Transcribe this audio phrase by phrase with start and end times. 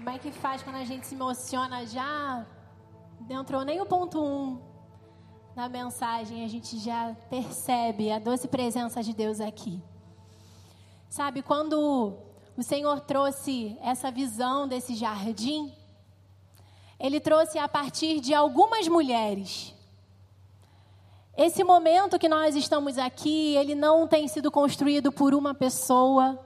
[0.00, 2.46] Como é que faz quando a gente se emociona já?
[3.28, 4.58] Não entrou nem o ponto um
[5.54, 9.78] da mensagem, a gente já percebe a doce presença de Deus aqui.
[11.06, 12.16] Sabe, quando
[12.56, 15.70] o Senhor trouxe essa visão desse jardim,
[16.98, 19.74] Ele trouxe a partir de algumas mulheres.
[21.36, 26.42] Esse momento que nós estamos aqui, ele não tem sido construído por uma pessoa,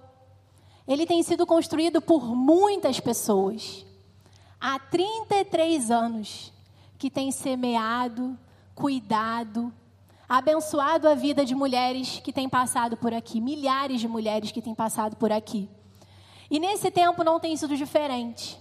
[0.86, 3.84] ele tem sido construído por muitas pessoas.
[4.60, 6.52] Há 33 anos
[6.98, 8.38] que tem semeado,
[8.74, 9.72] cuidado,
[10.28, 14.74] abençoado a vida de mulheres que têm passado por aqui, milhares de mulheres que têm
[14.74, 15.68] passado por aqui.
[16.50, 18.58] E nesse tempo não tem sido diferente.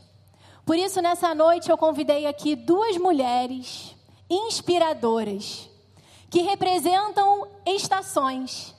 [0.65, 3.95] Por isso, nessa noite, eu convidei aqui duas mulheres
[4.29, 5.69] inspiradoras,
[6.29, 8.73] que representam estações.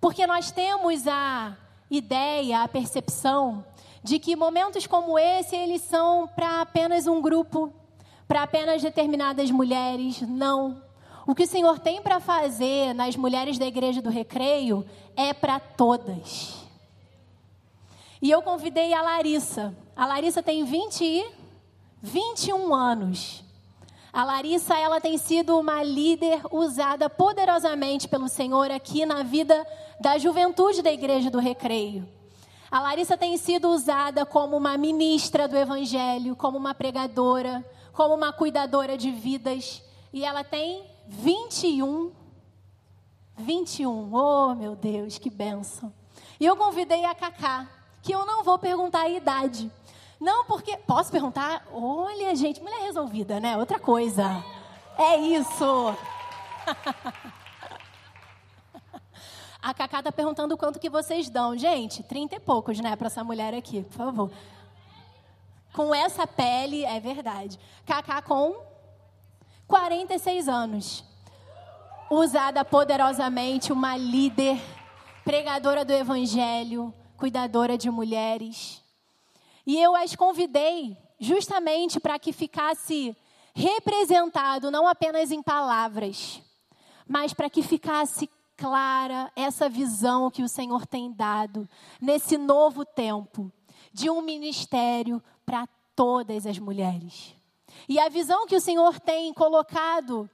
[0.00, 1.56] Porque nós temos a
[1.96, 3.64] ideia, a percepção
[4.02, 7.72] de que momentos como esse eles são para apenas um grupo,
[8.26, 10.22] para apenas determinadas mulheres.
[10.22, 10.82] Não.
[11.26, 14.84] O que o Senhor tem para fazer nas mulheres da igreja do Recreio
[15.14, 16.56] é para todas.
[18.20, 19.76] E eu convidei a Larissa.
[19.94, 21.30] A Larissa tem 20 e
[22.00, 23.44] 21 anos.
[24.12, 29.66] A Larissa, ela tem sido uma líder usada poderosamente pelo Senhor aqui na vida
[29.98, 32.06] da juventude da Igreja do Recreio.
[32.70, 38.34] A Larissa tem sido usada como uma ministra do Evangelho, como uma pregadora, como uma
[38.34, 39.82] cuidadora de vidas.
[40.12, 42.12] E ela tem 21.
[43.38, 44.14] 21.
[44.14, 45.90] Oh, meu Deus, que benção.
[46.38, 47.66] E eu convidei a Cacá,
[48.02, 49.70] que eu não vou perguntar a idade.
[50.22, 50.76] Não, porque.
[50.76, 51.66] Posso perguntar?
[51.72, 53.56] Olha, gente, mulher resolvida, né?
[53.56, 54.44] Outra coisa.
[54.96, 55.96] É isso.
[59.60, 61.58] A Cacá está perguntando quanto que vocês dão.
[61.58, 64.30] Gente, trinta e poucos, né, para essa mulher aqui, por favor.
[65.72, 67.58] Com essa pele, é verdade.
[67.84, 68.54] Cacá com
[69.66, 71.04] 46 anos.
[72.08, 74.60] Usada poderosamente, uma líder,
[75.24, 78.81] pregadora do evangelho, cuidadora de mulheres.
[79.66, 83.16] E eu as convidei justamente para que ficasse
[83.54, 86.42] representado não apenas em palavras,
[87.06, 91.68] mas para que ficasse clara essa visão que o Senhor tem dado
[92.00, 93.52] nesse novo tempo
[93.92, 97.34] de um ministério para todas as mulheres.
[97.88, 100.28] E a visão que o Senhor tem colocado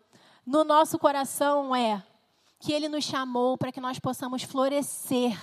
[0.46, 2.02] no nosso coração é
[2.60, 5.38] que Ele nos chamou para que nós possamos florescer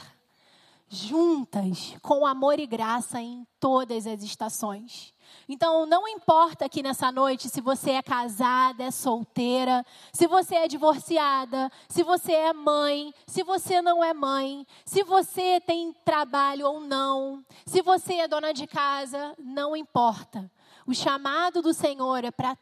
[0.87, 5.13] juntas, com amor e graça em todas as estações.
[5.47, 10.67] Então, não importa aqui nessa noite se você é casada, é solteira, se você é
[10.67, 16.79] divorciada, se você é mãe, se você não é mãe, se você tem trabalho ou
[16.79, 20.49] não, se você é dona de casa, não importa.
[20.87, 22.57] O chamado do Senhor é para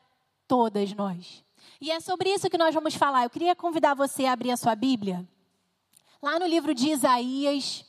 [0.47, 1.43] todas nós.
[1.79, 3.23] E é sobre isso que nós vamos falar.
[3.23, 5.27] Eu queria convidar você a abrir a sua Bíblia.
[6.21, 7.85] Lá no livro de Isaías,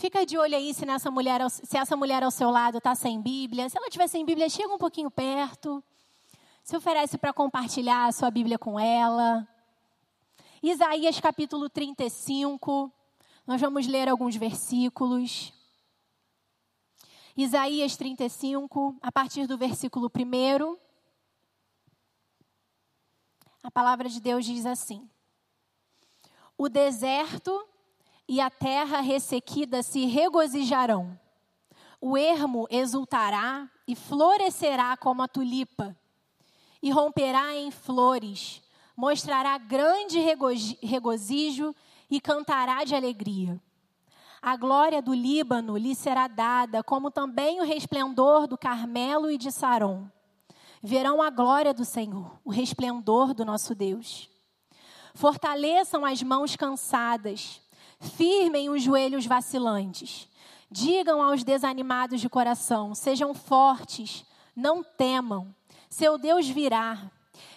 [0.00, 3.20] Fica de olho aí se, nessa mulher, se essa mulher ao seu lado está sem
[3.20, 3.68] Bíblia.
[3.68, 5.84] Se ela estiver sem Bíblia, chega um pouquinho perto.
[6.64, 9.46] Se oferece para compartilhar a sua Bíblia com ela.
[10.62, 12.90] Isaías capítulo 35.
[13.46, 15.52] Nós vamos ler alguns versículos.
[17.36, 20.78] Isaías 35, a partir do versículo 1.
[23.62, 25.06] A palavra de Deus diz assim:
[26.56, 27.68] O deserto
[28.30, 31.18] e a terra ressequida se regozijarão.
[32.00, 35.96] O ermo exultará e florescerá como a tulipa,
[36.80, 38.62] e romperá em flores,
[38.96, 40.20] mostrará grande
[40.80, 41.74] regozijo
[42.08, 43.60] e cantará de alegria.
[44.40, 49.50] A glória do Líbano lhe será dada, como também o resplendor do Carmelo e de
[49.50, 50.08] Saron.
[50.80, 54.30] Verão a glória do Senhor, o resplendor do nosso Deus.
[55.16, 57.60] Fortaleçam as mãos cansadas,
[58.00, 60.28] Firmem os joelhos vacilantes.
[60.70, 64.24] Digam aos desanimados de coração: sejam fortes,
[64.56, 65.54] não temam.
[65.88, 67.10] Seu Deus virá.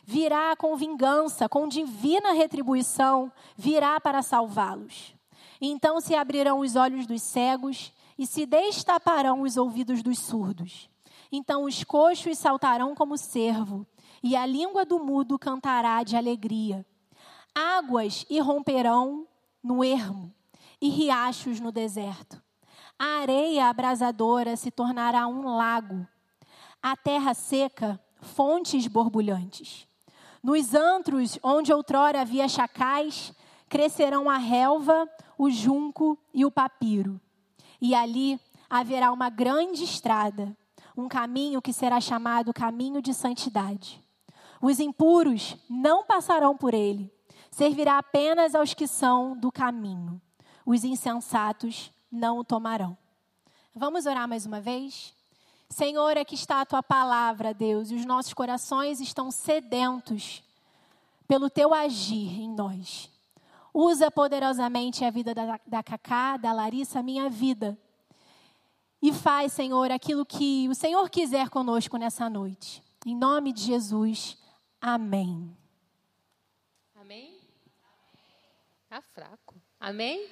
[0.05, 5.13] Virá com vingança, com divina retribuição, virá para salvá-los.
[5.61, 10.89] Então se abrirão os olhos dos cegos e se destaparão os ouvidos dos surdos.
[11.31, 13.87] Então os coxos saltarão como cervo,
[14.21, 16.85] e a língua do mudo cantará de alegria.
[17.55, 19.27] Águas irromperão
[19.63, 20.33] no ermo
[20.81, 22.41] e riachos no deserto.
[22.99, 26.05] A areia abrasadora se tornará um lago.
[26.81, 29.87] A terra seca, fontes borbulhantes.
[30.43, 33.33] Nos antros onde outrora havia chacais,
[33.69, 37.19] crescerão a relva, o junco e o papiro.
[37.81, 38.39] E ali
[38.69, 40.55] haverá uma grande estrada,
[40.95, 44.01] um caminho que será chamado caminho de santidade.
[44.61, 47.11] Os impuros não passarão por ele,
[47.53, 50.19] servirá apenas aos que são do caminho.
[50.65, 52.97] Os insensatos não o tomarão.
[53.75, 55.13] Vamos orar mais uma vez?
[55.69, 60.43] Senhor, aqui está a tua palavra, Deus, e os nossos corações estão sedentos
[61.27, 63.09] pelo teu agir em nós.
[63.73, 67.77] Usa poderosamente a vida da, da Cacá, da Larissa, a minha vida.
[69.01, 72.83] E faz, Senhor, aquilo que o Senhor quiser conosco nessa noite.
[73.05, 74.37] Em nome de Jesus,
[74.79, 75.55] amém.
[76.95, 77.32] Amém?
[78.93, 79.55] Tá fraco.
[79.79, 80.29] Amém?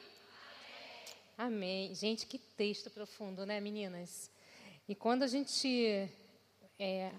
[1.35, 1.95] Amém.
[1.95, 4.29] Gente, que texto profundo, né, meninas?
[4.87, 6.07] E quando a gente
[6.77, 7.11] é,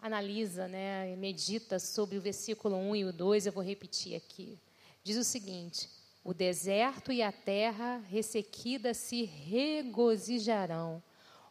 [0.00, 4.58] analisa, né, medita sobre o versículo 1 e o 2, eu vou repetir aqui.
[5.04, 5.90] Diz o seguinte:
[6.24, 11.02] O deserto e a terra ressequida se regozijarão.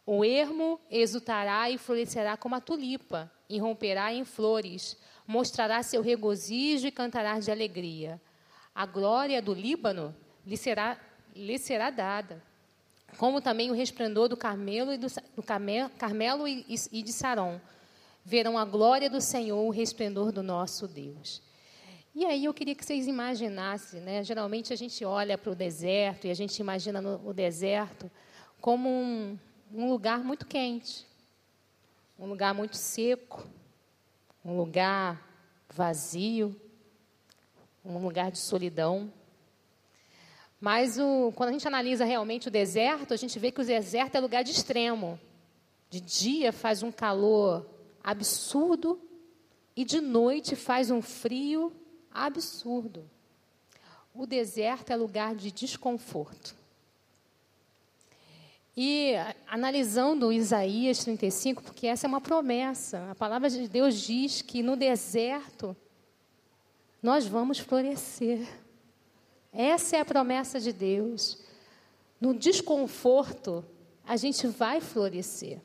[0.04, 6.88] O ermo exultará e florescerá como a tulipa, e romperá em flores, mostrará seu regozijo
[6.88, 8.20] e cantará de alegria.
[8.78, 10.14] A glória do Líbano
[10.46, 10.96] lhe será,
[11.34, 12.40] lhe será dada,
[13.16, 17.60] como também o resplendor do Carmelo e do, do Carmelo e, e de Saron.
[18.24, 21.42] Verão a glória do Senhor, o resplendor do nosso Deus.
[22.14, 24.22] E aí eu queria que vocês imaginassem, né?
[24.22, 28.08] Geralmente a gente olha para o deserto e a gente imagina no, o deserto
[28.60, 29.36] como um,
[29.74, 31.04] um lugar muito quente,
[32.16, 33.44] um lugar muito seco,
[34.44, 35.20] um lugar
[35.68, 36.54] vazio,
[37.96, 39.12] um lugar de solidão.
[40.60, 44.16] Mas o, quando a gente analisa realmente o deserto, a gente vê que o deserto
[44.16, 45.18] é lugar de extremo.
[45.88, 47.64] De dia faz um calor
[48.02, 49.00] absurdo
[49.76, 51.72] e de noite faz um frio
[52.10, 53.08] absurdo.
[54.14, 56.56] O deserto é lugar de desconforto.
[58.76, 59.14] E
[59.46, 64.76] analisando Isaías 35, porque essa é uma promessa, a palavra de Deus diz que no
[64.76, 65.76] deserto
[67.02, 68.46] nós vamos florescer.
[69.52, 71.38] Essa é a promessa de Deus.
[72.20, 73.64] No desconforto,
[74.06, 75.60] a gente vai florescer.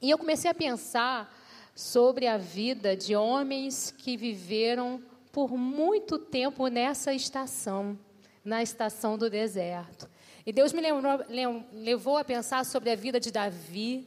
[0.00, 1.32] E eu comecei a pensar
[1.74, 7.98] sobre a vida de homens que viveram por muito tempo nessa estação,
[8.44, 10.08] na estação do deserto.
[10.44, 11.24] E Deus me lembrou,
[11.72, 14.06] levou a pensar sobre a vida de Davi,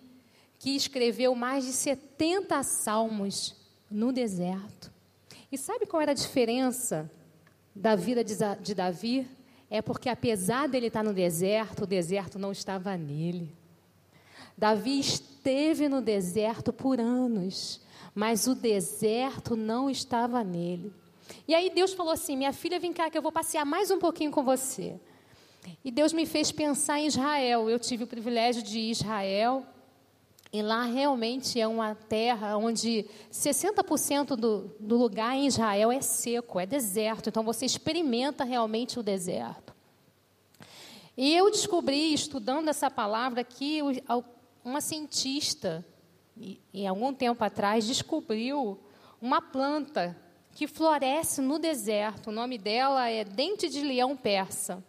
[0.60, 3.56] que escreveu mais de 70 salmos
[3.90, 4.95] no deserto.
[5.56, 7.10] E sabe qual era a diferença
[7.74, 9.26] da vida de Davi?
[9.70, 13.56] É porque, apesar dele estar no deserto, o deserto não estava nele.
[14.58, 17.80] Davi esteve no deserto por anos,
[18.14, 20.92] mas o deserto não estava nele.
[21.48, 23.98] E aí Deus falou assim: Minha filha, vem cá que eu vou passear mais um
[23.98, 25.00] pouquinho com você.
[25.86, 27.70] E Deus me fez pensar em Israel.
[27.70, 29.66] Eu tive o privilégio de ir Israel.
[30.56, 36.58] E lá realmente é uma terra onde 60% do, do lugar em Israel é seco,
[36.58, 37.28] é deserto.
[37.28, 39.76] Então você experimenta realmente o deserto.
[41.18, 43.82] E eu descobri, estudando essa palavra, que
[44.64, 45.86] uma cientista,
[46.74, 48.80] em algum tempo atrás, descobriu
[49.22, 50.16] uma planta
[50.54, 52.28] que floresce no deserto.
[52.28, 54.82] O nome dela é dente de leão persa.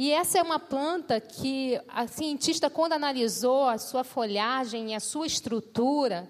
[0.00, 4.98] E essa é uma planta que a cientista, quando analisou a sua folhagem e a
[4.98, 6.26] sua estrutura,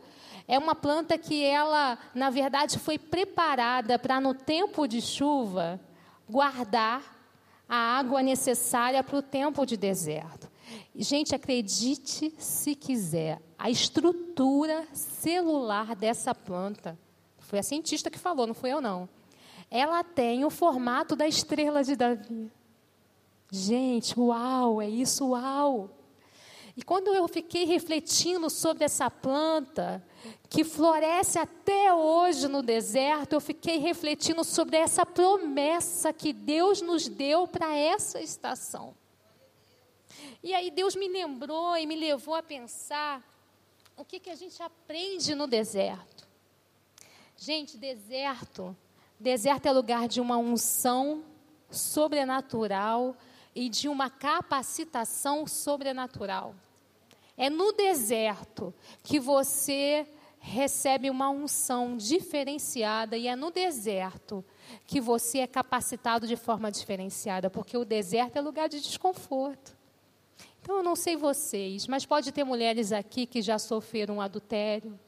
[0.49, 5.81] é uma planta que ela, na verdade, foi preparada para, no tempo de chuva,
[6.29, 7.01] guardar
[7.69, 10.51] a água necessária para o tempo de deserto.
[10.97, 16.99] Gente, acredite se quiser, a estrutura celular dessa planta
[17.39, 19.09] foi a cientista que falou, não fui eu não.
[19.71, 22.51] Ela tem o formato da estrela de Davi.
[23.51, 25.91] Gente, uau, é isso, uau.
[26.77, 30.03] E quando eu fiquei refletindo sobre essa planta,
[30.49, 37.09] que floresce até hoje no deserto, eu fiquei refletindo sobre essa promessa que Deus nos
[37.09, 38.95] deu para essa estação.
[40.43, 43.23] E aí Deus me lembrou e me levou a pensar
[43.97, 46.27] o que, que a gente aprende no deserto.
[47.37, 48.77] Gente, deserto.
[49.19, 51.23] Deserto é lugar de uma unção
[51.71, 53.15] sobrenatural
[53.55, 56.55] e de uma capacitação sobrenatural.
[57.37, 60.07] É no deserto que você
[60.39, 64.45] recebe uma unção diferenciada e é no deserto
[64.87, 69.77] que você é capacitado de forma diferenciada, porque o deserto é lugar de desconforto.
[70.63, 74.99] Então, eu não sei vocês, mas pode ter mulheres aqui que já sofreram um adultério,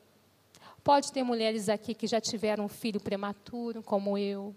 [0.84, 4.54] Pode ter mulheres aqui que já tiveram um filho prematuro, como eu.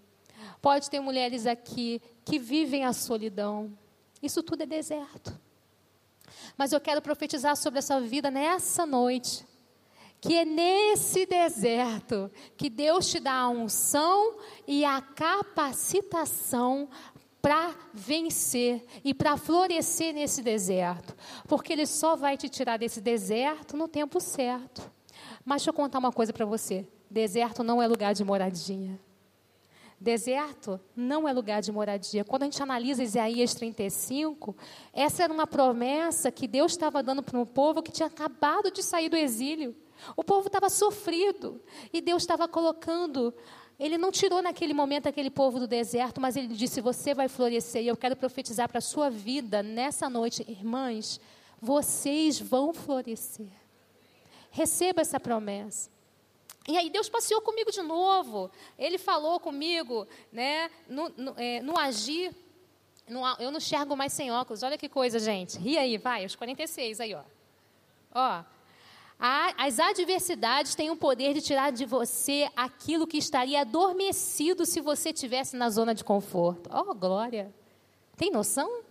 [0.60, 3.76] Pode ter mulheres aqui que vivem a solidão.
[4.22, 5.38] Isso tudo é deserto.
[6.56, 9.46] Mas eu quero profetizar sobre a sua vida nessa noite.
[10.20, 16.88] Que é nesse deserto que Deus te dá a unção e a capacitação
[17.46, 21.14] para vencer e para florescer nesse deserto.
[21.46, 24.90] Porque Ele só vai te tirar desse deserto no tempo certo.
[25.44, 28.98] Mas deixa eu contar uma coisa para você: deserto não é lugar de moradia.
[29.98, 32.22] Deserto não é lugar de moradia.
[32.22, 34.54] Quando a gente analisa Isaías 35,
[34.92, 38.82] essa era uma promessa que Deus estava dando para um povo que tinha acabado de
[38.82, 39.74] sair do exílio.
[40.14, 41.60] O povo estava sofrido
[41.92, 43.32] e Deus estava colocando.
[43.80, 47.82] Ele não tirou naquele momento aquele povo do deserto, mas ele disse: Você vai florescer.
[47.82, 51.18] E eu quero profetizar para a sua vida nessa noite, irmãs,
[51.60, 53.48] vocês vão florescer.
[54.50, 55.95] Receba essa promessa.
[56.68, 58.50] E aí Deus passeou comigo de novo.
[58.78, 62.34] Ele falou comigo, né, no, no, é, no agir.
[63.08, 64.62] No, eu não enxergo mais sem óculos.
[64.62, 65.58] Olha que coisa, gente.
[65.58, 67.22] Ri aí, vai, os 46 aí, ó.
[68.12, 68.44] Ó.
[69.18, 74.80] A, as adversidades têm o poder de tirar de você aquilo que estaria adormecido se
[74.80, 76.68] você estivesse na zona de conforto.
[76.72, 77.54] Oh, glória!
[78.16, 78.82] Tem noção?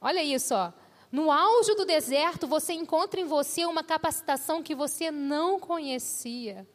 [0.00, 0.72] Olha isso, ó.
[1.10, 6.66] No auge do deserto, você encontra em você uma capacitação que você não conhecia.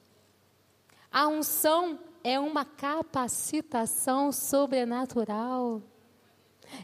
[1.11, 5.81] A unção é uma capacitação sobrenatural.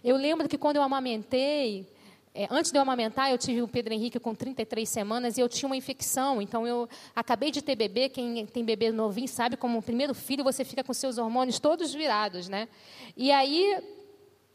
[0.03, 1.87] Eu lembro que quando eu amamentei,
[2.33, 5.47] é, antes de eu amamentar, eu tive o Pedro Henrique com 33 semanas e eu
[5.47, 6.41] tinha uma infecção.
[6.41, 8.09] Então, eu acabei de ter bebê.
[8.09, 11.93] Quem tem bebê novinho sabe como o primeiro filho você fica com seus hormônios todos
[11.93, 12.67] virados, né?
[13.15, 13.79] E aí,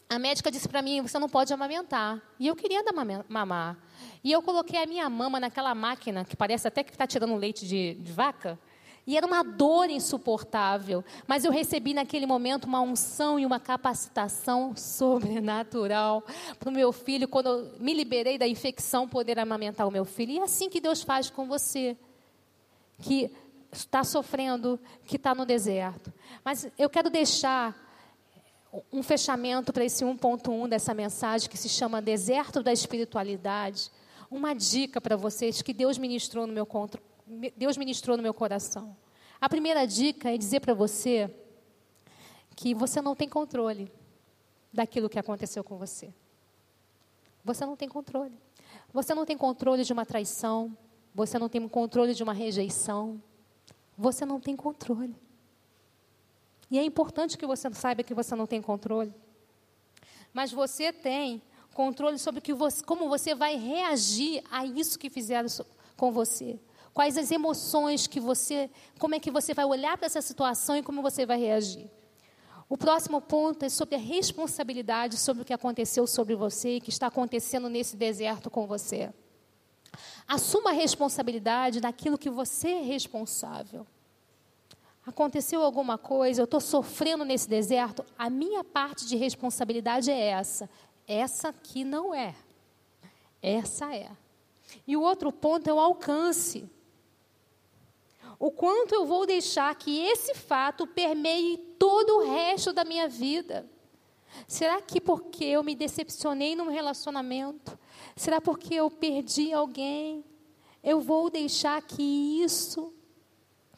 [0.08, 2.20] a médica disse para mim: você não pode amamentar.
[2.40, 2.82] E eu queria
[3.28, 3.78] mamar.
[4.24, 7.66] E eu coloquei a minha mama naquela máquina, que parece até que está tirando leite
[7.66, 8.58] de, de vaca.
[9.06, 14.74] E era uma dor insuportável, mas eu recebi naquele momento uma unção e uma capacitação
[14.76, 16.22] sobrenatural
[16.58, 20.32] para o meu filho, quando eu me liberei da infecção, poder amamentar o meu filho.
[20.32, 21.96] E é assim que Deus faz com você,
[23.00, 23.30] que
[23.72, 26.12] está sofrendo, que está no deserto.
[26.44, 27.74] Mas eu quero deixar
[28.92, 33.90] um fechamento para esse 1.1 dessa mensagem que se chama Deserto da Espiritualidade.
[34.30, 36.64] Uma dica para vocês que Deus ministrou no meu
[37.56, 38.96] Deus ministrou no meu coração.
[39.40, 41.32] A primeira dica é dizer para você
[42.56, 43.90] que você não tem controle
[44.72, 46.12] daquilo que aconteceu com você.
[47.44, 48.34] Você não tem controle.
[48.92, 50.76] Você não tem controle de uma traição.
[51.14, 53.22] Você não tem controle de uma rejeição.
[53.96, 55.14] Você não tem controle.
[56.70, 59.14] E é importante que você saiba que você não tem controle.
[60.32, 61.42] Mas você tem
[61.74, 65.48] controle sobre que você, como você vai reagir a isso que fizeram
[65.96, 66.58] com você.
[66.92, 70.82] Quais as emoções que você, como é que você vai olhar para essa situação e
[70.82, 71.90] como você vai reagir.
[72.68, 76.90] O próximo ponto é sobre a responsabilidade sobre o que aconteceu sobre você e que
[76.90, 79.12] está acontecendo nesse deserto com você.
[80.26, 83.84] Assuma a responsabilidade daquilo que você é responsável.
[85.04, 90.70] Aconteceu alguma coisa, eu estou sofrendo nesse deserto, a minha parte de responsabilidade é essa.
[91.08, 92.36] Essa aqui não é.
[93.42, 94.10] Essa é.
[94.86, 96.70] E o outro ponto é o alcance
[98.40, 103.68] o quanto eu vou deixar que esse fato permeie todo o resto da minha vida.
[104.48, 107.78] Será que porque eu me decepcionei num relacionamento?
[108.16, 110.24] Será porque eu perdi alguém?
[110.82, 112.02] Eu vou deixar que
[112.42, 112.94] isso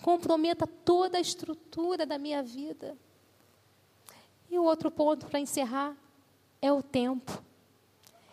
[0.00, 2.97] comprometa toda a estrutura da minha vida?
[4.49, 5.97] E o outro ponto para encerrar
[6.61, 7.42] é o tempo.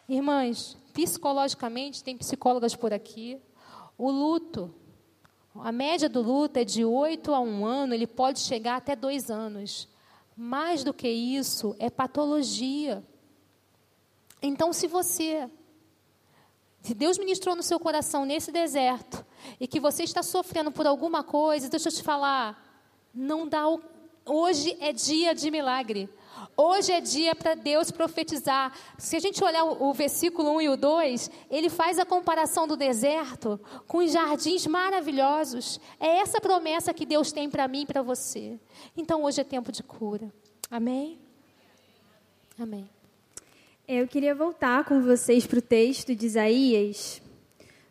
[0.07, 3.41] Irmãs, psicologicamente, tem psicólogas por aqui.
[3.97, 4.71] O luto
[5.55, 9.29] a média do luto é de 8 a 1 ano, ele pode chegar até 2
[9.31, 9.87] anos.
[10.35, 13.03] Mais do que isso, é patologia.
[14.41, 15.49] Então, se você,
[16.81, 19.25] se Deus ministrou no seu coração nesse deserto,
[19.59, 22.81] e que você está sofrendo por alguma coisa, deixa eu te falar,
[23.13, 23.63] não dá.
[24.25, 26.09] Hoje é dia de milagre.
[26.61, 28.77] Hoje é dia para Deus profetizar.
[28.97, 32.75] Se a gente olhar o, versículo 1 e o 2, ele faz a comparação do
[32.75, 35.79] deserto com os jardins maravilhosos.
[35.97, 38.59] É essa promessa que Deus tem para mim e para você.
[38.97, 40.33] Então hoje é tempo de cura.
[40.69, 41.17] Amém?
[42.59, 42.89] Amém.
[43.87, 47.21] Eu queria voltar com vocês para o texto de Isaías,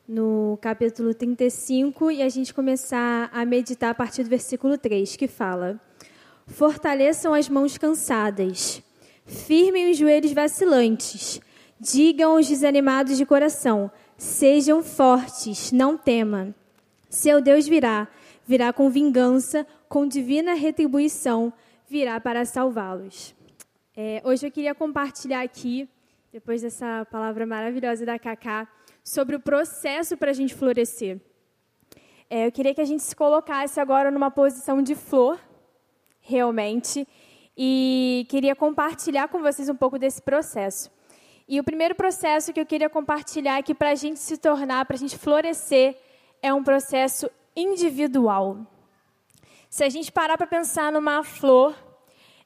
[0.07, 5.27] no capítulo 35, e a gente começar a meditar a partir do versículo 3, que
[5.27, 5.81] fala.
[6.49, 8.83] Fortaleçam as mãos cansadas,
[9.25, 11.41] firmem os joelhos vacilantes.
[11.81, 16.53] Digam aos desanimados de coração: sejam fortes, não temam.
[17.09, 18.09] Seu Deus virá,
[18.47, 21.53] virá com vingança, com divina retribuição,
[21.89, 23.35] virá para salvá-los.
[23.97, 25.89] É, hoje eu queria compartilhar aqui
[26.33, 28.69] depois dessa palavra maravilhosa da Cacá,
[29.03, 31.19] sobre o processo para a gente florescer.
[32.29, 35.41] É, eu queria que a gente se colocasse agora numa posição de flor,
[36.29, 37.09] realmente,
[37.57, 40.91] e queria compartilhar com vocês um pouco desse processo.
[41.49, 44.95] E o primeiro processo que eu queria compartilhar aqui para a gente se tornar, para
[44.95, 45.97] a gente florescer,
[46.43, 48.59] é um processo individual.
[49.71, 51.75] Se a gente parar para pensar numa flor,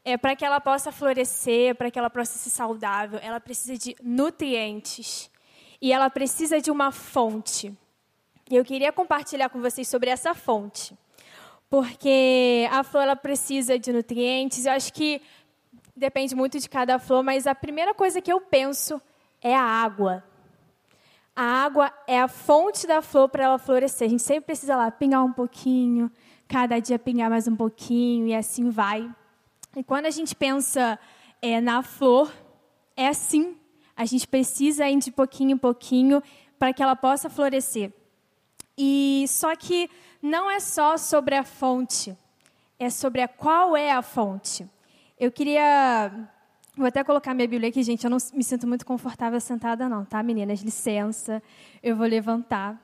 [0.05, 3.97] é, para que ela possa florescer, para que ela possa ser saudável, ela precisa de
[4.03, 5.31] nutrientes
[5.81, 7.77] e ela precisa de uma fonte.
[8.49, 10.97] E eu queria compartilhar com vocês sobre essa fonte,
[11.73, 14.67] porque a flor ela precisa de nutrientes.
[14.67, 15.23] Eu acho que
[15.97, 19.01] depende muito de cada flor, mas a primeira coisa que eu penso
[19.41, 20.23] é a água.
[21.35, 24.07] A água é a fonte da flor para ela florescer.
[24.07, 26.13] A gente sempre precisa lá pingar um pouquinho,
[26.47, 29.11] cada dia pingar mais um pouquinho e assim vai.
[29.75, 30.99] E quando a gente pensa
[31.41, 32.31] é, na flor,
[32.95, 33.57] é assim.
[33.97, 36.23] A gente precisa ir de pouquinho em pouquinho
[36.59, 37.95] para que ela possa florescer.
[38.77, 39.91] E só que
[40.23, 42.17] não é só sobre a fonte,
[42.79, 44.69] é sobre a qual é a fonte.
[45.19, 46.11] Eu queria
[46.75, 48.05] Vou até colocar minha Bíblia aqui, gente.
[48.05, 50.63] Eu não me sinto muito confortável sentada, não, tá, meninas?
[50.63, 51.43] Licença,
[51.83, 52.81] eu vou levantar.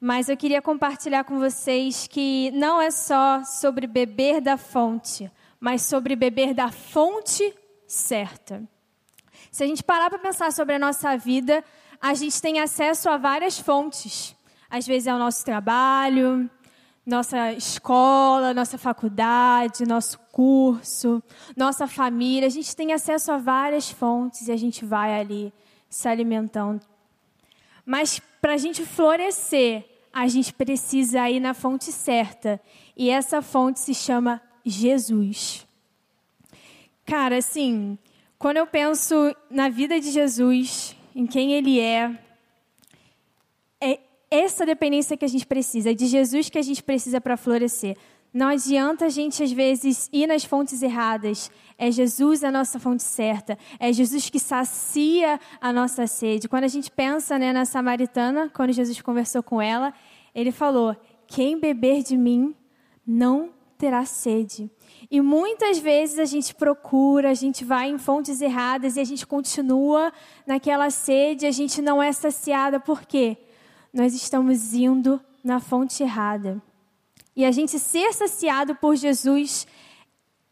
[0.00, 5.82] Mas eu queria compartilhar com vocês que não é só sobre beber da fonte, mas
[5.82, 7.52] sobre beber da fonte
[7.84, 8.62] certa.
[9.50, 11.64] Se a gente parar para pensar sobre a nossa vida,
[12.00, 14.36] a gente tem acesso a várias fontes.
[14.70, 16.48] Às vezes é o nosso trabalho,
[17.04, 21.22] nossa escola, nossa faculdade, nosso curso,
[21.56, 22.46] nossa família.
[22.46, 25.52] A gente tem acesso a várias fontes e a gente vai ali
[25.88, 26.80] se alimentando.
[27.84, 32.60] Mas para a gente florescer, a gente precisa ir na fonte certa.
[32.96, 35.66] E essa fonte se chama Jesus.
[37.04, 37.98] Cara, assim,
[38.38, 42.16] quando eu penso na vida de Jesus, em quem ele é,
[44.30, 47.96] essa dependência que a gente precisa, de Jesus que a gente precisa para florescer.
[48.32, 51.50] Não adianta a gente, às vezes, ir nas fontes erradas.
[51.76, 53.58] É Jesus a nossa fonte certa.
[53.78, 56.48] É Jesus que sacia a nossa sede.
[56.48, 59.92] Quando a gente pensa né, na samaritana, quando Jesus conversou com ela,
[60.32, 60.94] ele falou:
[61.26, 62.54] Quem beber de mim
[63.04, 64.70] não terá sede.
[65.10, 69.26] E muitas vezes a gente procura, a gente vai em fontes erradas e a gente
[69.26, 70.12] continua
[70.46, 72.78] naquela sede, a gente não é saciada.
[72.78, 73.38] Por quê?
[73.92, 76.62] Nós estamos indo na fonte errada.
[77.34, 79.66] E a gente ser saciado por Jesus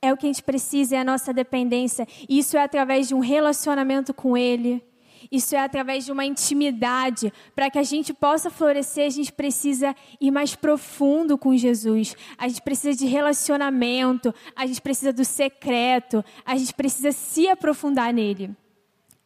[0.01, 2.07] é o que a gente precisa, é a nossa dependência.
[2.29, 4.83] Isso é através de um relacionamento com Ele.
[5.31, 7.33] Isso é através de uma intimidade.
[7.55, 12.17] Para que a gente possa florescer, a gente precisa ir mais profundo com Jesus.
[12.37, 14.35] A gente precisa de relacionamento.
[14.55, 16.25] A gente precisa do secreto.
[16.45, 18.51] A gente precisa se aprofundar nele.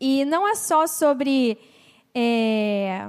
[0.01, 1.59] E não é só sobre
[2.15, 3.09] é,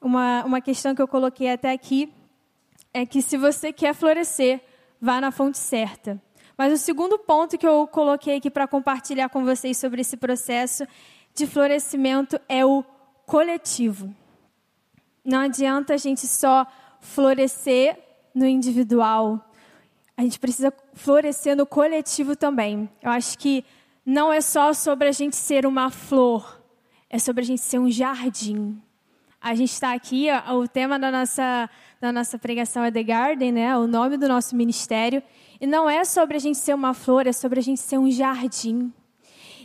[0.00, 2.12] uma, uma questão que eu coloquei até aqui,
[2.92, 4.60] é que se você quer florescer,
[5.00, 6.20] vá na fonte certa.
[6.56, 10.86] Mas o segundo ponto que eu coloquei aqui para compartilhar com vocês sobre esse processo
[11.34, 12.84] de florescimento é o
[13.24, 14.12] coletivo.
[15.24, 16.66] Não adianta a gente só
[17.00, 17.96] florescer
[18.34, 19.44] no individual.
[20.16, 22.90] A gente precisa florescer no coletivo também.
[23.00, 23.64] Eu acho que
[24.04, 26.60] não é só sobre a gente ser uma flor,
[27.08, 28.82] é sobre a gente ser um jardim.
[29.48, 33.78] A gente está aqui, o tema da nossa, da nossa pregação é The Garden, né?
[33.78, 35.22] o nome do nosso ministério.
[35.58, 38.10] E não é sobre a gente ser uma flor, é sobre a gente ser um
[38.10, 38.92] jardim.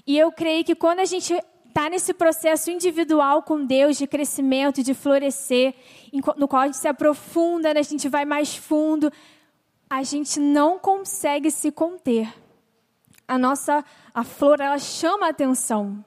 [0.07, 1.33] E eu creio que quando a gente
[1.67, 5.75] está nesse processo individual com Deus de crescimento, de florescer,
[6.37, 7.81] no qual a gente se aprofunda, né?
[7.81, 9.11] a gente vai mais fundo,
[9.89, 12.33] a gente não consegue se conter.
[13.27, 16.05] A nossa a flor ela chama a atenção.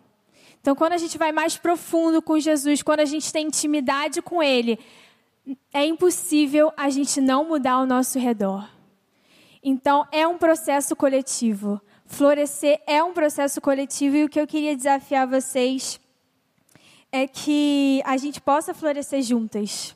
[0.67, 4.43] Então, quando a gente vai mais profundo com Jesus, quando a gente tem intimidade com
[4.43, 4.77] Ele,
[5.73, 8.69] é impossível a gente não mudar o nosso redor.
[9.63, 11.81] Então, é um processo coletivo.
[12.05, 16.01] Florescer é um processo coletivo e o que eu queria desafiar vocês
[17.13, 19.95] é que a gente possa florescer juntas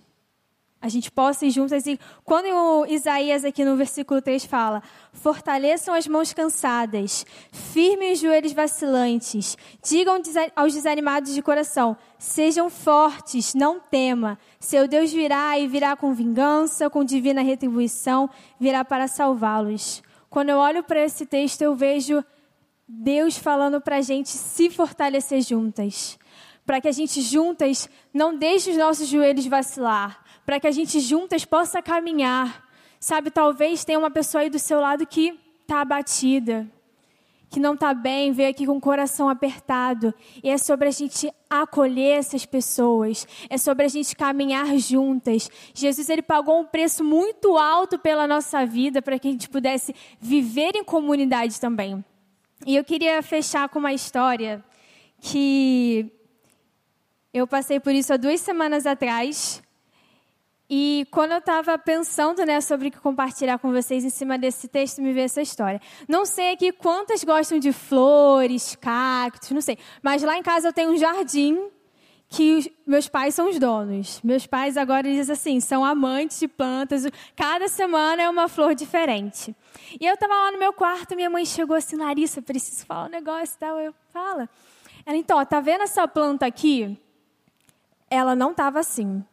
[0.82, 1.86] a gente possa ir juntas.
[1.86, 8.52] E quando Isaías, aqui no versículo 3, fala: Fortaleçam as mãos cansadas, firmem os joelhos
[8.52, 10.20] vacilantes, digam
[10.56, 14.38] aos desanimados de coração: Sejam fortes, não tema.
[14.58, 20.02] Seu Deus virá e virá com vingança, com divina retribuição, virá para salvá-los.
[20.30, 22.24] Quando eu olho para esse texto, eu vejo
[22.88, 26.18] Deus falando para a gente se fortalecer juntas.
[26.64, 30.98] Para que a gente juntas não deixe os nossos joelhos vacilar, para que a gente
[30.98, 32.68] juntas possa caminhar.
[32.98, 36.68] Sabe, talvez tenha uma pessoa aí do seu lado que está abatida,
[37.48, 40.12] que não está bem, veio aqui com o coração apertado.
[40.42, 43.28] E é sobre a gente acolher essas pessoas.
[43.48, 45.48] É sobre a gente caminhar juntas.
[45.72, 49.94] Jesus ele pagou um preço muito alto pela nossa vida para que a gente pudesse
[50.20, 52.04] viver em comunidade também.
[52.66, 54.64] E eu queria fechar com uma história
[55.20, 56.10] que
[57.32, 59.62] eu passei por isso há duas semanas atrás.
[61.00, 64.68] E quando eu estava pensando né, sobre o que compartilhar com vocês em cima desse
[64.68, 65.80] texto, me veio essa história.
[66.06, 69.78] Não sei aqui quantas gostam de flores, cactos, não sei.
[70.02, 71.58] Mas lá em casa eu tenho um jardim
[72.28, 74.20] que os, meus pais são os donos.
[74.22, 77.06] Meus pais agora dizem assim, são amantes de plantas.
[77.34, 79.56] Cada semana é uma flor diferente.
[79.98, 83.10] E eu estava lá no meu quarto, minha mãe chegou assim, Larissa, preciso falar um
[83.10, 83.78] negócio tal.
[83.78, 84.46] Eu, fala.
[85.06, 87.00] Ela, então, ó, tá vendo essa planta aqui?
[88.10, 89.24] Ela não estava assim.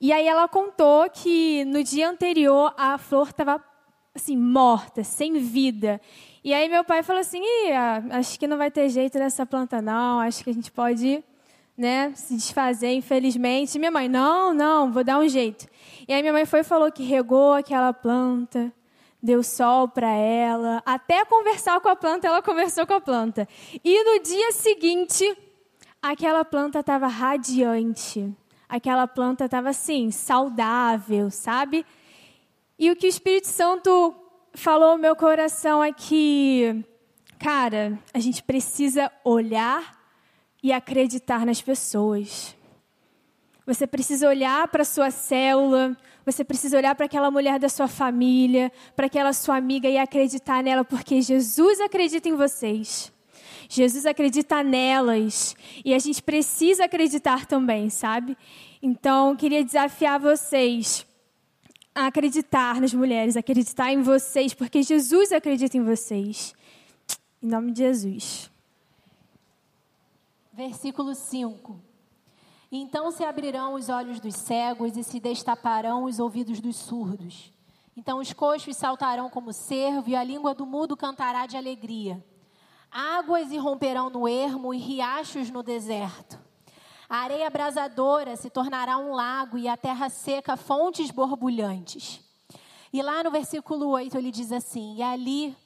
[0.00, 3.62] E aí ela contou que no dia anterior a flor estava
[4.14, 6.00] assim morta, sem vida.
[6.42, 7.42] E aí meu pai falou assim:
[8.10, 11.22] acho que não vai ter jeito dessa planta não, acho que a gente pode,
[11.76, 13.74] né, se desfazer, infelizmente.
[13.74, 15.66] E minha mãe: "Não, não, vou dar um jeito".
[16.08, 18.72] E aí minha mãe foi e falou que regou aquela planta,
[19.22, 23.46] deu sol para ela, até conversar com a planta, ela conversou com a planta.
[23.84, 25.36] E no dia seguinte,
[26.00, 28.34] aquela planta estava radiante
[28.70, 31.84] aquela planta estava assim, saudável, sabe?
[32.78, 34.14] E o que o Espírito Santo
[34.54, 36.82] falou no meu coração é que,
[37.38, 39.98] cara, a gente precisa olhar
[40.62, 42.56] e acreditar nas pessoas.
[43.66, 47.88] Você precisa olhar para a sua célula, você precisa olhar para aquela mulher da sua
[47.88, 53.12] família, para aquela sua amiga e acreditar nela, porque Jesus acredita em vocês.
[53.72, 55.54] Jesus acredita nelas
[55.84, 58.36] e a gente precisa acreditar também, sabe?
[58.82, 61.06] Então, queria desafiar vocês
[61.94, 66.52] a acreditar nas mulheres, acreditar em vocês, porque Jesus acredita em vocês.
[67.40, 68.50] Em nome de Jesus.
[70.52, 71.80] Versículo 5.
[72.72, 77.52] Então se abrirão os olhos dos cegos e se destaparão os ouvidos dos surdos.
[77.96, 82.20] Então os coxos saltarão como cervo e a língua do mudo cantará de alegria.
[82.90, 86.38] Águas irromperão no ermo e riachos no deserto.
[87.08, 92.20] A areia abrasadora se tornará um lago e a terra seca fontes borbulhantes.
[92.92, 95.56] E lá no versículo 8 ele diz assim: E ali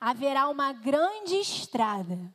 [0.00, 2.32] haverá uma grande estrada,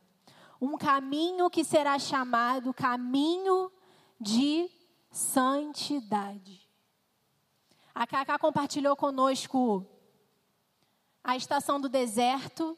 [0.60, 3.70] um caminho que será chamado caminho
[4.20, 4.70] de
[5.10, 6.68] santidade.
[7.94, 9.86] A Cacá compartilhou conosco
[11.22, 12.76] a estação do deserto,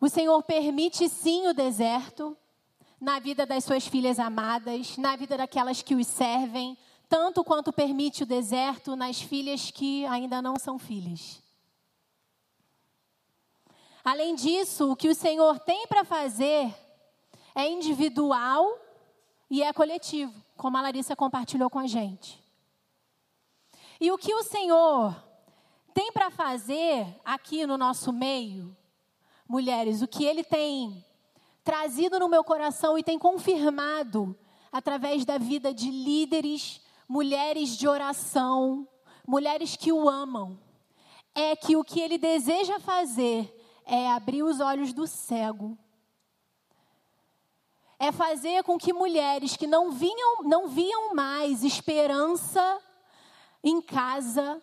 [0.00, 2.36] o Senhor permite sim o deserto
[2.98, 6.76] na vida das suas filhas amadas, na vida daquelas que os servem,
[7.08, 11.42] tanto quanto permite o deserto nas filhas que ainda não são filhas.
[14.02, 16.74] Além disso, o que o Senhor tem para fazer
[17.54, 18.78] é individual
[19.50, 22.42] e é coletivo, como a Larissa compartilhou com a gente.
[24.00, 25.14] E o que o Senhor
[25.92, 28.74] tem para fazer aqui no nosso meio
[29.50, 31.04] mulheres, o que ele tem
[31.64, 34.38] trazido no meu coração e tem confirmado
[34.70, 38.86] através da vida de líderes, mulheres de oração,
[39.26, 40.56] mulheres que o amam,
[41.34, 43.52] é que o que ele deseja fazer
[43.84, 45.76] é abrir os olhos do cego.
[47.98, 52.80] É fazer com que mulheres que não vinham, não viam mais esperança
[53.64, 54.62] em casa,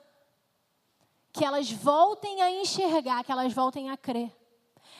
[1.33, 4.33] que elas voltem a enxergar, que elas voltem a crer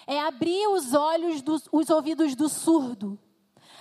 [0.07, 3.19] é abrir os olhos, dos, os ouvidos do surdo.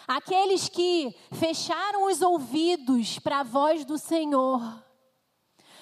[0.08, 4.84] Aqueles que fecharam os ouvidos para a voz do Senhor.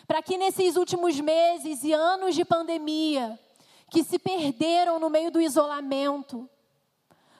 [0.07, 3.41] Para que nesses últimos meses e anos de pandemia,
[3.91, 6.49] que se perderam no meio do isolamento,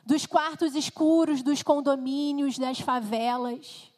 [0.07, 3.91] dos quartos escuros, dos condomínios, das favelas,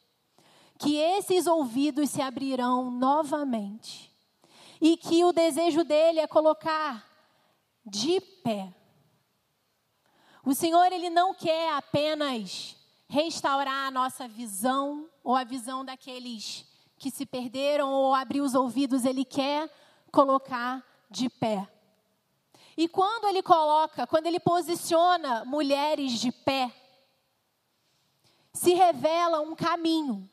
[0.77, 4.13] que esses ouvidos se abrirão novamente.
[4.79, 7.05] E que o desejo dele é colocar
[7.85, 8.73] de pé
[10.47, 12.77] o Senhor, Ele não quer apenas
[13.09, 16.65] restaurar a nossa visão ou a visão daqueles
[16.97, 19.69] que se perderam ou abrir os ouvidos, Ele quer
[20.09, 20.81] colocar
[21.11, 21.67] de pé.
[22.77, 26.73] E quando Ele coloca, quando Ele posiciona mulheres de pé,
[28.53, 30.29] se revela um caminho.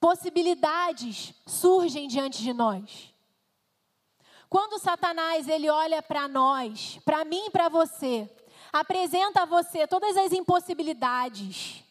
[0.00, 3.12] Possibilidades surgem diante de nós.
[4.48, 8.28] Quando Satanás ele olha para nós, para mim e para você,
[8.72, 11.84] apresenta a você todas as impossibilidades,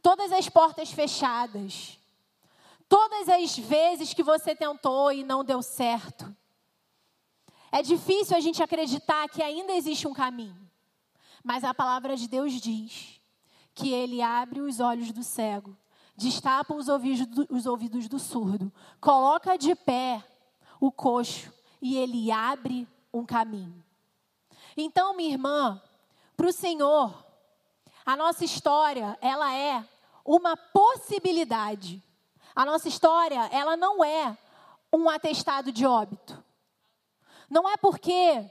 [0.00, 1.98] todas as portas fechadas,
[2.88, 6.34] todas as vezes que você tentou e não deu certo.
[7.72, 10.56] É difícil a gente acreditar que ainda existe um caminho.
[11.42, 13.20] Mas a palavra de Deus diz
[13.74, 15.76] que ele abre os olhos do cego,
[16.16, 20.22] destapa os ouvidos do, os ouvidos do surdo, coloca de pé
[20.78, 23.84] o coxo e ele abre um caminho.
[24.76, 25.82] Então, minha irmã,
[26.36, 27.24] para o Senhor,
[28.04, 29.84] a nossa história, ela é
[30.24, 32.02] uma possibilidade.
[32.54, 34.36] A nossa história, ela não é
[34.92, 36.42] um atestado de óbito.
[37.48, 38.48] Não é porque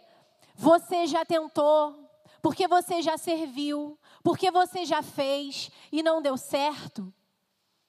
[0.56, 2.10] você já tentou,
[2.42, 7.14] porque você já serviu, porque você já fez e não deu certo,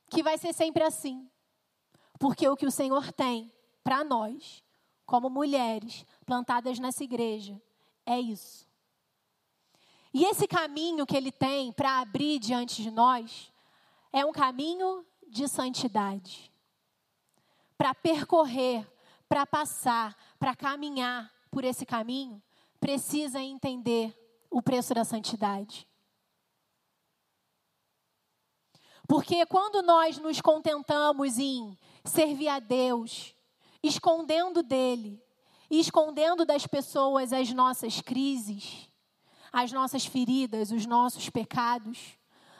[0.09, 1.29] que vai ser sempre assim.
[2.19, 4.63] Porque o que o Senhor tem para nós,
[5.11, 7.61] como mulheres plantadas nessa igreja,
[8.07, 8.65] é isso.
[10.15, 13.53] E esse caminho que Ele tem para abrir diante de nós
[14.13, 16.53] é um caminho de santidade.
[17.77, 18.87] Para percorrer,
[19.29, 22.41] para passar, para caminhar por esse caminho,
[22.79, 24.17] precisa entender
[24.49, 25.89] o preço da santidade.
[29.09, 33.35] Porque quando nós nos contentamos em servir a Deus,
[33.83, 35.23] escondendo dele,
[35.71, 38.89] escondendo das pessoas as nossas crises,
[39.53, 42.19] as nossas feridas, os nossos pecados,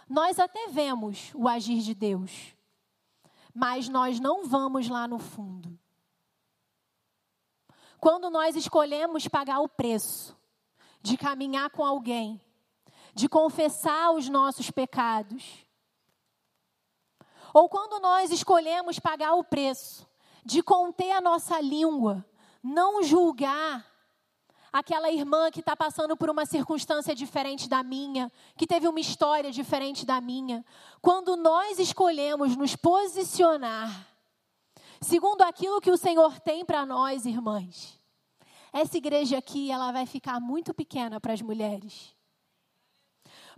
[0.09, 2.55] nós até vemos o agir de Deus,
[3.55, 5.79] mas nós não vamos lá no fundo.
[8.01, 10.37] Quando nós escolhemos pagar o preço
[11.03, 12.41] de caminhar com alguém,
[13.15, 15.65] de confessar os nossos pecados,
[17.53, 20.10] ou quando nós escolhemos pagar o preço
[20.45, 22.25] de conter a nossa língua,
[22.63, 23.87] não julgar
[24.73, 29.51] aquela irmã que está passando por uma circunstância diferente da minha, que teve uma história
[29.51, 30.65] diferente da minha.
[31.03, 34.07] Quando nós escolhemos nos posicionar
[35.01, 37.99] segundo aquilo que o Senhor tem para nós, irmãs,
[38.73, 42.15] essa igreja aqui ela vai ficar muito pequena para as mulheres.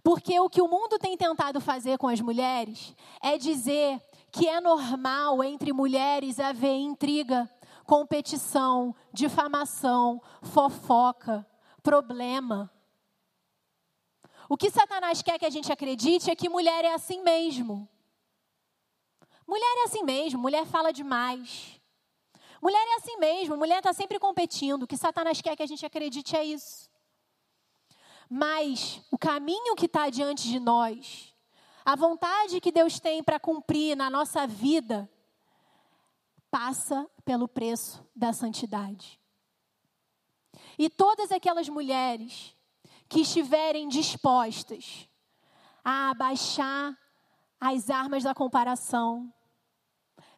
[0.03, 4.01] Porque o que o mundo tem tentado fazer com as mulheres é dizer
[4.33, 7.49] que é normal entre mulheres haver intriga,
[7.85, 11.47] competição, difamação, fofoca,
[11.83, 12.73] problema.
[14.49, 17.87] O que Satanás quer que a gente acredite é que mulher é assim mesmo.
[19.47, 21.79] Mulher é assim mesmo, mulher fala demais.
[22.63, 24.85] Mulher é assim mesmo, mulher está sempre competindo.
[24.85, 26.91] O que Satanás quer que a gente acredite é isso.
[28.31, 31.32] Mas o caminho que está diante de nós,
[31.85, 35.11] a vontade que Deus tem para cumprir na nossa vida,
[36.51, 39.21] passa pelo preço da santidade.
[40.79, 42.57] E todas aquelas mulheres
[43.09, 45.09] que estiverem dispostas
[45.85, 46.97] a abaixar
[47.61, 49.33] as armas da comparação,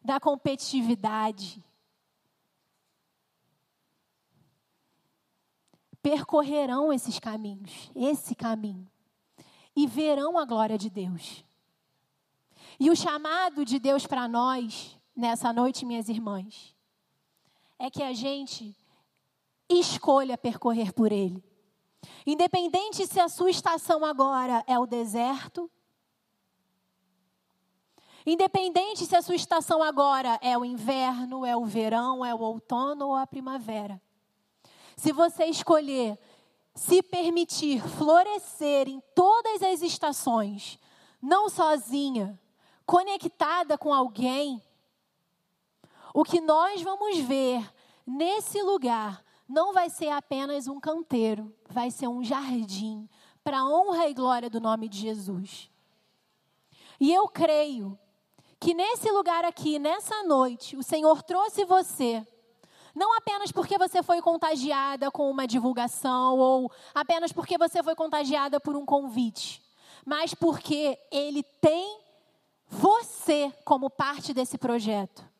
[0.03, 1.63] da competitividade,
[6.01, 8.87] percorrerão esses caminhos, esse caminho,
[9.75, 11.43] e verão a glória de Deus.
[12.79, 16.75] E o chamado de Deus para nós nessa noite, minhas irmãs,
[17.79, 18.75] é que a gente
[19.69, 21.43] escolha percorrer por ele.
[22.25, 25.69] Independente se a sua estação agora é o deserto,
[28.25, 33.07] independente se a sua estação agora é o inverno, é o verão, é o outono
[33.07, 34.01] ou a primavera.
[34.95, 36.17] Se você escolher
[36.75, 40.77] se permitir florescer em todas as estações,
[41.21, 42.37] não sozinha,
[42.85, 44.61] conectada com alguém,
[46.13, 47.67] o que nós vamos ver
[48.05, 53.07] nesse lugar não vai ser apenas um canteiro, vai ser um jardim
[53.43, 55.69] para a honra e glória do nome de Jesus.
[56.99, 57.97] E eu creio
[58.59, 62.25] que nesse lugar aqui, nessa noite, o Senhor trouxe você,
[62.95, 68.59] não apenas porque você foi contagiada com uma divulgação ou apenas porque você foi contagiada
[68.59, 69.61] por um convite,
[70.05, 71.99] mas porque Ele tem
[72.67, 75.35] você como parte desse projeto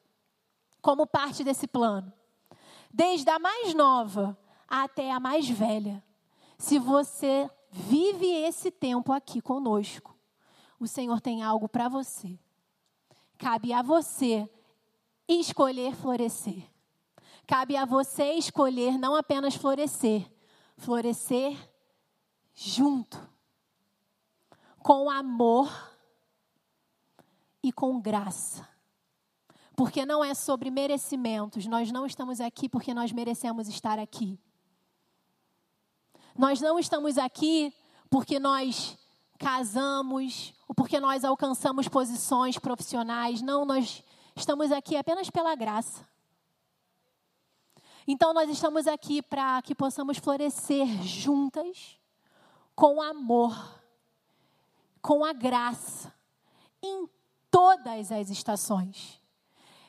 [0.86, 2.14] como parte desse plano.
[2.94, 4.38] Desde a mais nova
[4.68, 6.04] até a mais velha.
[6.60, 10.16] Se você vive esse tempo aqui conosco,
[10.80, 12.38] o Senhor tem algo para você.
[13.36, 14.48] Cabe a você
[15.28, 16.70] escolher florescer.
[17.48, 20.30] Cabe a você escolher não apenas florescer,
[20.78, 21.58] florescer
[22.54, 23.20] junto,
[24.80, 25.72] com amor
[27.62, 28.76] e com graça
[29.76, 31.66] porque não é sobre merecimentos.
[31.66, 34.40] Nós não estamos aqui porque nós merecemos estar aqui.
[36.38, 37.74] Nós não estamos aqui
[38.10, 38.98] porque nós
[39.38, 43.42] casamos ou porque nós alcançamos posições profissionais.
[43.42, 44.02] Não, nós
[44.36, 46.08] estamos aqui apenas pela graça.
[48.08, 52.00] Então nós estamos aqui para que possamos florescer juntas
[52.76, 53.82] com amor,
[55.02, 56.14] com a graça,
[56.84, 57.10] em
[57.50, 59.20] todas as estações.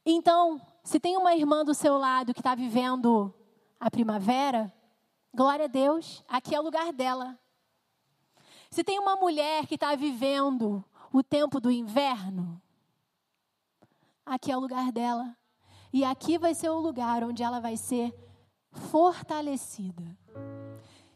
[0.04, 3.34] Então, se tem uma irmã do seu lado que está vivendo
[3.78, 4.72] a primavera,
[5.34, 7.38] glória a Deus, aqui é o lugar dela.
[8.70, 12.60] Se tem uma mulher que está vivendo o tempo do inverno,
[14.24, 15.36] aqui é o lugar dela.
[15.96, 18.14] E aqui vai ser o lugar onde ela vai ser
[18.70, 20.04] fortalecida.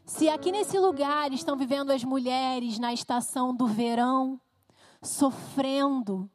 [0.03, 4.41] Se aqui nesse lugar estão vivendo as mulheres na estação do verão,
[4.99, 6.27] sofrendo,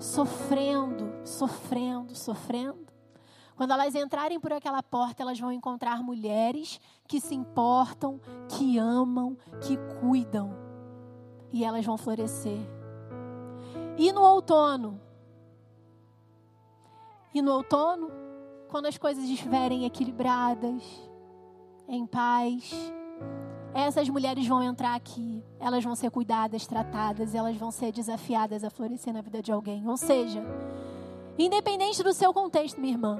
[0.00, 2.86] sofrendo, sofrendo, sofrendo,
[3.54, 9.36] quando elas entrarem por aquela porta, elas vão encontrar mulheres que se importam, que amam,
[9.60, 10.56] que cuidam.
[11.52, 12.66] E elas vão florescer.
[13.98, 15.11] E no outono?
[17.34, 18.10] E no outono,
[18.68, 20.82] quando as coisas estiverem equilibradas,
[21.88, 22.72] em paz,
[23.74, 28.70] essas mulheres vão entrar aqui, elas vão ser cuidadas, tratadas, elas vão ser desafiadas a
[28.70, 29.86] florescer na vida de alguém.
[29.88, 30.42] Ou seja,
[31.38, 33.18] independente do seu contexto, minha irmã,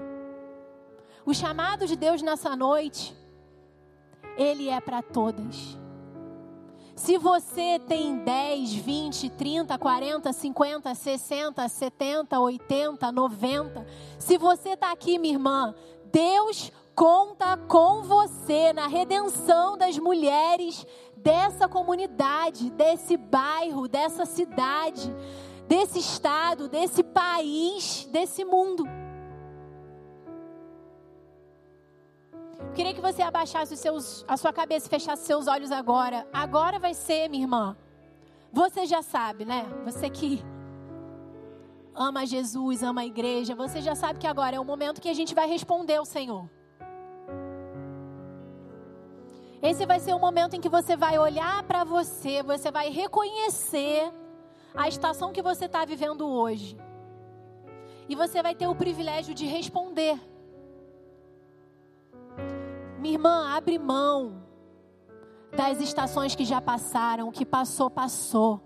[1.25, 3.16] o chamado de Deus nessa noite,
[4.37, 5.79] ele é para todas.
[6.94, 13.87] Se você tem 10, 20, 30, 40, 50, 60, 70, 80, 90,
[14.18, 15.74] se você está aqui, minha irmã,
[16.12, 25.11] Deus conta com você na redenção das mulheres dessa comunidade, desse bairro, dessa cidade,
[25.66, 28.85] desse estado, desse país, desse mundo.
[32.75, 36.27] Queria que você abaixasse seus, a sua cabeça e fechasse seus olhos agora.
[36.33, 37.77] Agora vai ser, minha irmã.
[38.53, 39.66] Você já sabe, né?
[39.85, 40.42] Você que
[41.94, 45.14] ama Jesus, ama a igreja, você já sabe que agora é o momento que a
[45.14, 46.48] gente vai responder ao Senhor.
[49.62, 54.12] Esse vai ser o momento em que você vai olhar para você, você vai reconhecer
[54.75, 56.77] a estação que você está vivendo hoje.
[58.09, 60.18] E você vai ter o privilégio de responder.
[63.03, 64.45] Minha irmã, abre mão
[65.57, 68.61] das estações que já passaram, o que passou, passou.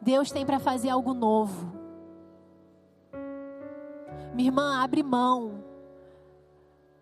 [0.00, 1.72] Deus tem para fazer algo novo.
[4.32, 5.64] Minha irmã, abre mão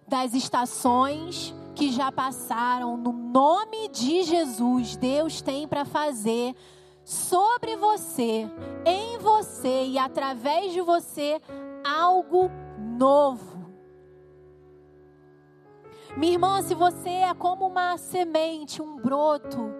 [0.08, 2.96] das estações que já passaram.
[2.96, 6.56] No nome de Jesus, Deus tem para fazer
[7.04, 8.50] sobre você,
[8.86, 11.38] em você e através de você
[11.84, 13.55] algo novo.
[16.16, 19.70] Minha irmã, se você é como uma semente, um broto,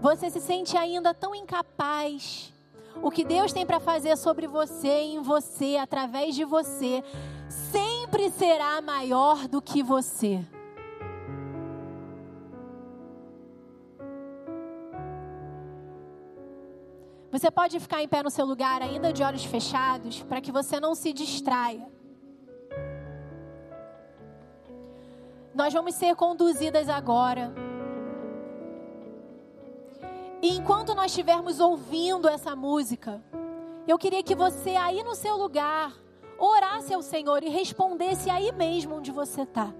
[0.00, 2.54] você se sente ainda tão incapaz.
[3.02, 7.02] O que Deus tem para fazer sobre você, em você, através de você,
[7.48, 10.46] sempre será maior do que você.
[17.32, 20.78] Você pode ficar em pé no seu lugar, ainda de olhos fechados, para que você
[20.78, 21.97] não se distraia.
[25.58, 27.52] Nós vamos ser conduzidas agora.
[30.40, 33.20] E enquanto nós estivermos ouvindo essa música,
[33.84, 35.92] eu queria que você aí no seu lugar
[36.38, 39.74] orasse ao Senhor e respondesse aí mesmo onde você está.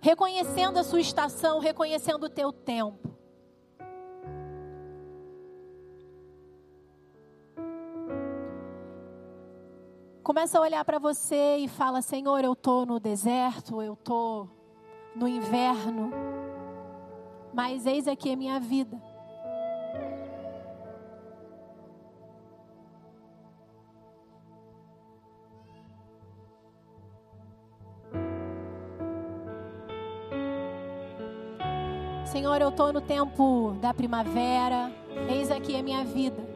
[0.00, 3.15] Reconhecendo a sua estação, reconhecendo o teu tempo.
[10.26, 14.50] Começa a olhar para você e fala: Senhor, eu estou no deserto, eu estou
[15.14, 16.10] no inverno,
[17.54, 19.00] mas eis aqui a minha vida.
[32.24, 34.90] Senhor, eu estou no tempo da primavera,
[35.30, 36.55] eis aqui a minha vida.